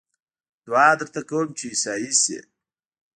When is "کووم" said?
1.29-1.49